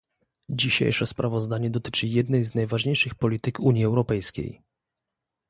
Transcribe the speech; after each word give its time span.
Dzisiejsze 0.49 1.07
sprawozdanie 1.07 1.69
dotyczy 1.69 2.07
jednej 2.07 2.45
z 2.45 2.55
najważniejszych 2.55 3.15
polityk 3.15 3.59
Unii 3.59 3.85
Europejskiej 3.85 4.61